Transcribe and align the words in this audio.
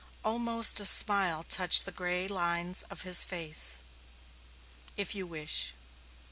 Almost 0.25 0.79
a 0.79 0.85
smile 0.87 1.43
touched 1.43 1.85
the 1.85 1.91
gray 1.91 2.27
lines 2.27 2.81
of 2.89 3.03
his 3.03 3.23
face. 3.23 3.83
"If 4.97 5.13
you 5.13 5.27
wish." 5.27 5.75